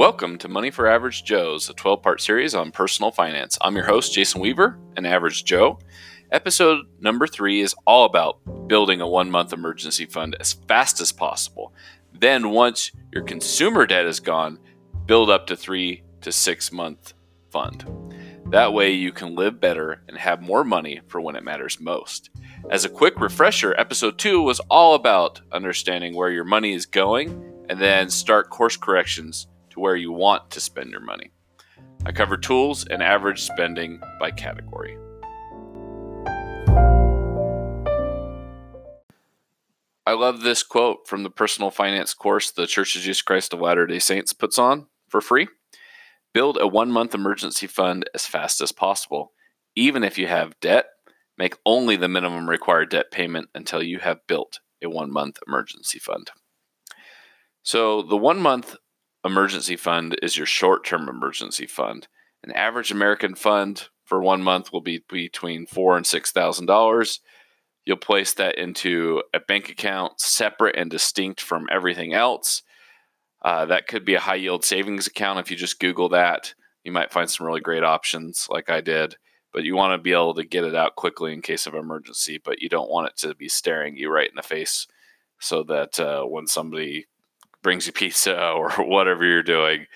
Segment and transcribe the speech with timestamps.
[0.00, 3.58] Welcome to Money for Average Joes, a 12 part series on personal finance.
[3.60, 5.78] I'm your host, Jason Weaver, an average Joe.
[6.32, 11.12] Episode number three is all about building a one month emergency fund as fast as
[11.12, 11.74] possible.
[12.18, 14.58] Then, once your consumer debt is gone,
[15.04, 17.12] build up to three to six month
[17.50, 17.84] fund.
[18.46, 22.30] That way, you can live better and have more money for when it matters most.
[22.70, 27.66] As a quick refresher, episode two was all about understanding where your money is going
[27.68, 29.46] and then start course corrections
[29.80, 31.30] where you want to spend your money.
[32.06, 34.96] I cover tools and average spending by category.
[40.06, 43.60] I love this quote from the personal finance course the Church of Jesus Christ of
[43.60, 45.48] Latter day Saints puts on for free.
[46.32, 49.32] Build a one month emergency fund as fast as possible.
[49.76, 50.86] Even if you have debt,
[51.38, 55.98] make only the minimum required debt payment until you have built a one month emergency
[55.98, 56.30] fund.
[57.62, 58.76] So, the one month
[59.24, 62.08] emergency fund is your short term emergency fund.
[62.42, 67.20] An average American fund for one month will be between four and six thousand dollars.
[67.84, 72.62] You'll place that into a bank account separate and distinct from everything else.
[73.42, 75.38] Uh, that could be a high yield savings account.
[75.38, 76.54] If you just Google that,
[76.84, 79.16] you might find some really great options, like I did.
[79.52, 82.40] But you want to be able to get it out quickly in case of emergency,
[82.42, 84.86] but you don't want it to be staring you right in the face
[85.40, 87.06] so that uh, when somebody
[87.62, 89.86] brings you pizza or whatever you're doing,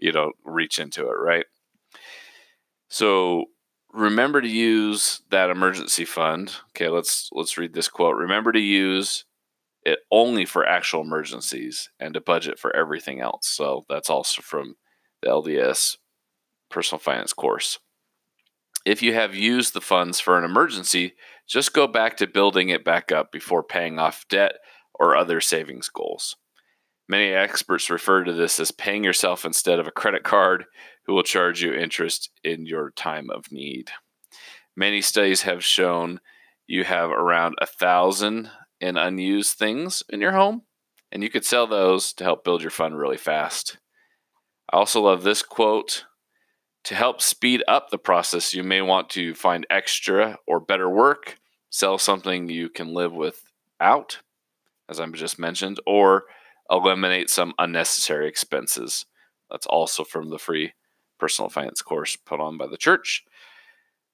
[0.00, 1.46] you don't reach into it, right?
[2.88, 3.46] So
[3.92, 6.52] remember to use that emergency fund.
[6.70, 8.16] Okay, let's let's read this quote.
[8.16, 9.24] Remember to use
[9.84, 13.48] it only for actual emergencies and to budget for everything else.
[13.48, 14.76] So that's also from
[15.22, 15.96] the LDS
[16.70, 17.78] personal finance course.
[18.84, 21.14] If you have used the funds for an emergency,
[21.46, 24.52] just go back to building it back up before paying off debt
[24.98, 26.36] or other savings goals.
[27.10, 30.66] Many experts refer to this as paying yourself instead of a credit card
[31.06, 33.90] who will charge you interest in your time of need.
[34.76, 36.20] Many studies have shown
[36.68, 40.62] you have around a thousand in unused things in your home,
[41.10, 43.78] and you could sell those to help build your fund really fast.
[44.72, 46.04] I also love this quote
[46.84, 51.38] To help speed up the process, you may want to find extra or better work,
[51.70, 54.20] sell something you can live without,
[54.88, 56.26] as I just mentioned, or
[56.70, 59.06] eliminate some unnecessary expenses.
[59.50, 60.72] That's also from the free
[61.18, 63.24] personal finance course put on by the church.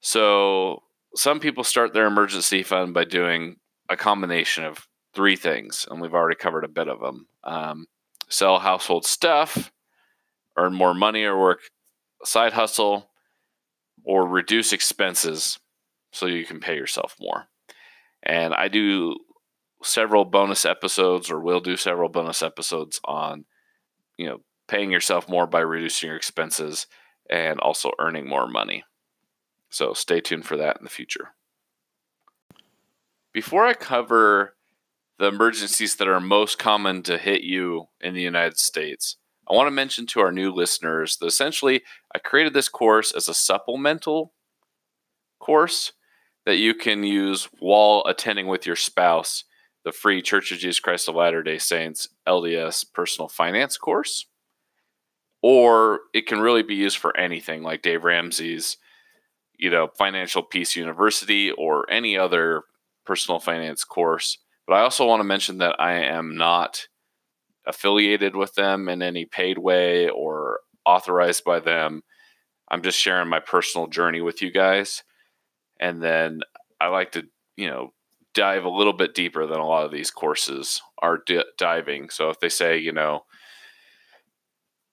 [0.00, 0.82] So,
[1.14, 3.56] some people start their emergency fund by doing
[3.88, 7.86] a combination of three things, and we've already covered a bit of them um,
[8.28, 9.72] sell household stuff,
[10.56, 11.60] earn more money or work
[12.24, 13.10] side hustle,
[14.04, 15.58] or reduce expenses
[16.12, 17.46] so you can pay yourself more.
[18.22, 19.16] And I do
[19.82, 23.44] several bonus episodes or will do several bonus episodes on
[24.16, 26.86] you know paying yourself more by reducing your expenses
[27.30, 28.84] and also earning more money.
[29.70, 31.34] So stay tuned for that in the future.
[33.32, 34.54] Before i cover
[35.18, 39.16] the emergencies that are most common to hit you in the united states
[39.48, 41.82] i want to mention to our new listeners that essentially
[42.14, 44.32] i created this course as a supplemental
[45.38, 45.92] course
[46.46, 49.44] that you can use while attending with your spouse
[49.84, 54.26] the free Church of Jesus Christ of Latter day Saints LDS personal finance course.
[55.42, 58.76] Or it can really be used for anything like Dave Ramsey's,
[59.56, 62.64] you know, Financial Peace University or any other
[63.06, 64.38] personal finance course.
[64.66, 66.88] But I also want to mention that I am not
[67.66, 72.02] affiliated with them in any paid way or authorized by them.
[72.70, 75.04] I'm just sharing my personal journey with you guys.
[75.80, 76.40] And then
[76.80, 77.24] I like to,
[77.56, 77.92] you know,
[78.38, 82.08] dive a little bit deeper than a lot of these courses are di- diving.
[82.08, 83.24] So if they say, you know,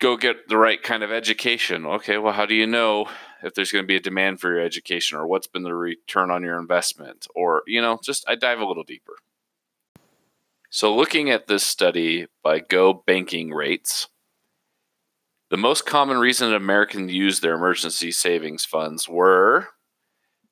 [0.00, 3.06] go get the right kind of education, okay, well, how do you know
[3.42, 6.30] if there's going to be a demand for your education or what's been the return
[6.30, 7.26] on your investment?
[7.34, 9.16] Or, you know, just I dive a little deeper.
[10.70, 14.08] So looking at this study by Go Banking Rates,
[15.50, 19.68] the most common reason Americans use their emergency savings funds were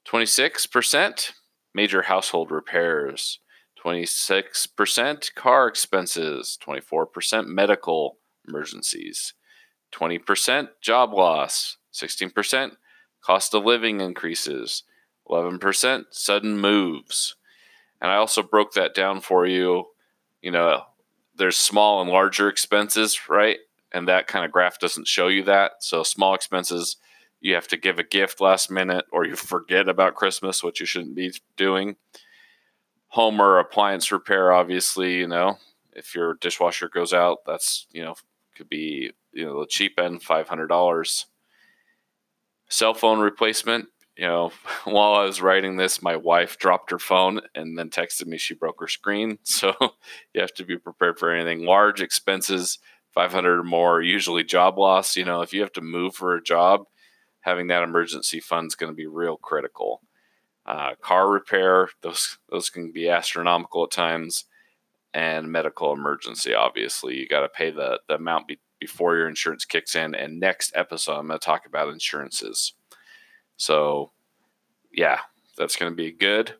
[0.06, 1.32] 26%,
[1.74, 3.38] major household repairs,
[3.82, 9.34] 26% car expenses, 24% medical emergencies,
[9.92, 12.72] 20% job loss, 16%
[13.20, 14.84] cost of living increases,
[15.28, 17.36] 11% sudden moves.
[18.00, 19.86] And I also broke that down for you.
[20.40, 20.82] You know,
[21.36, 23.58] there's small and larger expenses, right?
[23.92, 25.72] And that kind of graph doesn't show you that.
[25.80, 26.96] So small expenses
[27.42, 30.86] you have to give a gift last minute or you forget about Christmas, which you
[30.86, 31.96] shouldn't be doing.
[33.08, 35.58] Home or appliance repair, obviously, you know,
[35.92, 38.14] if your dishwasher goes out, that's, you know,
[38.56, 41.26] could be you know the cheap end five hundred dollars.
[42.68, 43.88] Cell phone replacement.
[44.16, 44.52] You know,
[44.84, 48.54] while I was writing this, my wife dropped her phone and then texted me she
[48.54, 49.38] broke her screen.
[49.44, 49.74] So
[50.32, 51.64] you have to be prepared for anything.
[51.64, 52.78] Large expenses,
[53.12, 54.02] five hundred or more.
[54.02, 55.16] Usually job loss.
[55.16, 56.84] You know, if you have to move for a job,
[57.42, 60.00] having that emergency fund is going to be real critical.
[60.64, 64.46] Uh, car repair, those those can be astronomical at times,
[65.12, 66.54] and medical emergency.
[66.54, 70.14] Obviously, you got to pay the the amount be, before your insurance kicks in.
[70.14, 72.72] And next episode, I'm going to talk about insurances.
[73.56, 74.10] So,
[74.92, 75.20] yeah,
[75.56, 76.54] that's going to be good.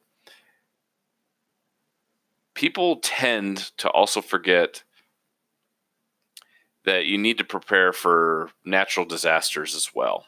[2.54, 4.84] People tend to also forget
[6.84, 10.26] that you need to prepare for natural disasters as well.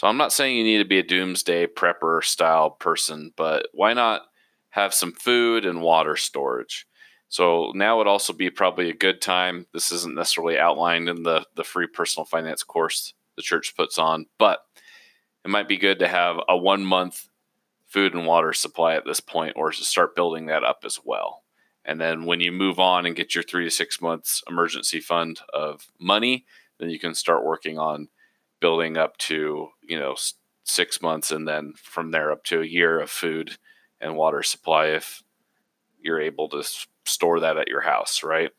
[0.00, 3.92] So I'm not saying you need to be a doomsday prepper style person, but why
[3.92, 4.22] not
[4.70, 6.86] have some food and water storage?
[7.28, 9.66] So now would also be probably a good time.
[9.74, 14.24] This isn't necessarily outlined in the the free personal finance course the church puts on,
[14.38, 14.60] but
[15.44, 17.28] it might be good to have a one month
[17.86, 21.44] food and water supply at this point, or to start building that up as well.
[21.84, 25.40] And then when you move on and get your three to six months emergency fund
[25.52, 26.46] of money,
[26.78, 28.08] then you can start working on
[28.60, 30.14] building up to you know
[30.64, 33.56] six months and then from there up to a year of food
[34.00, 35.22] and water supply if
[36.00, 36.62] you're able to
[37.04, 38.50] store that at your house right?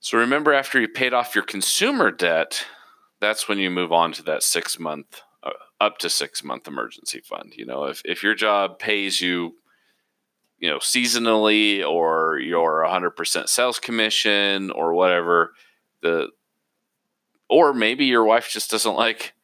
[0.00, 2.64] So remember after you paid off your consumer debt
[3.20, 5.50] that's when you move on to that six month uh,
[5.80, 7.54] up to six month emergency fund.
[7.56, 9.54] You know if, if your job pays you
[10.58, 15.52] you know seasonally or your 100% sales commission or whatever
[16.02, 16.28] the
[17.48, 19.34] or maybe your wife just doesn't like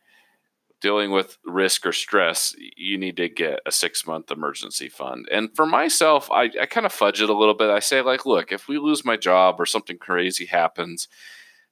[0.85, 5.27] dealing with risk or stress, you need to get a six month emergency fund.
[5.33, 7.71] And for myself, I, I kind of fudge it a little bit.
[7.71, 11.09] I say, like, look, if we lose my job or something crazy happens,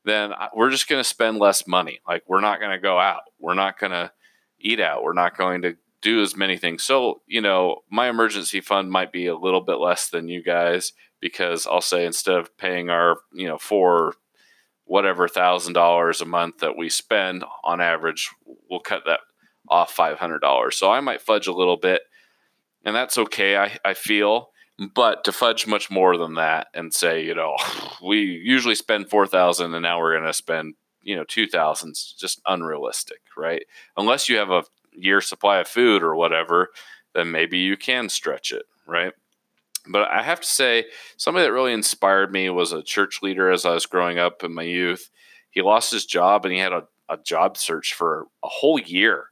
[0.07, 2.01] then we're just going to spend less money.
[2.09, 3.23] Like, we're not going to go out.
[3.39, 4.13] We're not going to
[4.59, 5.03] eat out.
[5.03, 6.83] We're not going to do as many things.
[6.83, 10.95] So, you know, my emergency fund might be a little bit less than you guys
[11.21, 14.15] because I'll say instead of paying our, you know, four
[14.93, 18.29] whatever thousand dollars a month that we spend on average,
[18.69, 19.21] we'll cut that
[19.67, 20.77] off five hundred dollars.
[20.77, 22.03] So I might fudge a little bit,
[22.85, 23.57] and that's okay.
[23.57, 24.51] I, I feel,
[24.95, 27.57] but to fudge much more than that and say, you know,
[28.05, 31.95] we usually spend four thousand, and now we're going to spend you know two thousand,
[32.19, 33.63] just unrealistic, right?
[33.97, 36.69] Unless you have a year supply of food or whatever,
[37.15, 39.15] then maybe you can stretch it, right?
[39.89, 40.87] But I have to say,
[41.17, 44.55] somebody that really inspired me was a church leader as I was growing up in
[44.55, 45.11] my youth.
[45.51, 49.27] He lost his job and he had a, a job search for a whole year.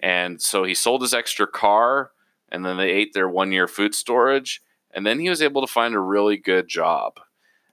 [0.00, 2.10] And so he sold his extra car
[2.50, 4.60] and then they ate their one year food storage.
[4.92, 7.18] And then he was able to find a really good job.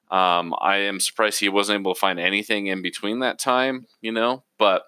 [0.10, 4.12] Um, I am surprised he wasn't able to find anything in between that time, you
[4.12, 4.84] know, but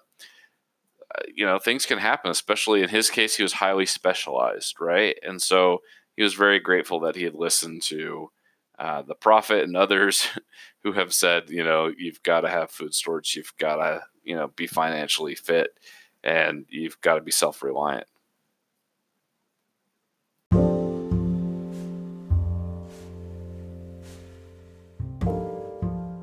[1.14, 5.16] uh, you know, things can happen, especially in his case, he was highly specialized, right?
[5.22, 5.80] And so
[6.16, 8.30] he was very grateful that he had listened to
[8.78, 10.26] uh, the prophet and others
[10.82, 14.34] who have said, you know, you've got to have food storage, you've got to, you
[14.34, 15.70] know, be financially fit,
[16.22, 18.06] and you've got to be self reliant.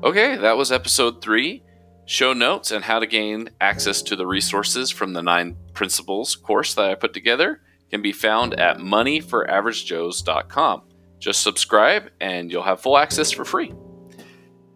[0.04, 1.62] Okay, that was episode three.
[2.06, 6.74] Show notes and how to gain access to the resources from the nine principles course
[6.74, 7.60] that I put together
[7.92, 10.82] can be found at moneyforaveragejoes.com.
[11.18, 13.74] Just subscribe and you'll have full access for free.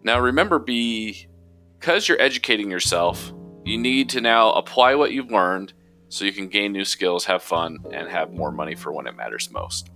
[0.03, 1.27] Now remember be
[1.79, 3.33] because you're educating yourself,
[3.65, 5.73] you need to now apply what you've learned
[6.09, 9.15] so you can gain new skills, have fun, and have more money for when it
[9.15, 9.89] matters most.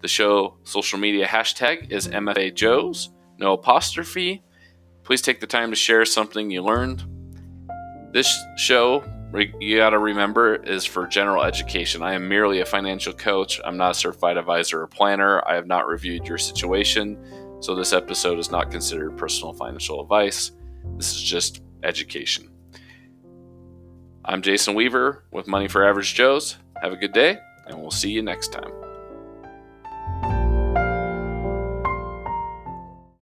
[0.00, 4.42] The show social media hashtag is MFAJoes, no apostrophe.
[5.04, 7.04] Please take the time to share something you learned.
[8.12, 9.04] This show
[9.60, 12.02] you got to remember is for general education.
[12.02, 13.60] I am merely a financial coach.
[13.64, 15.42] I'm not a certified advisor or planner.
[15.48, 17.16] I have not reviewed your situation.
[17.60, 20.52] So this episode is not considered personal financial advice.
[20.96, 22.50] This is just education.
[24.24, 26.58] I'm Jason Weaver with Money for Average Joes.
[26.82, 28.91] Have a good day, and we'll see you next time.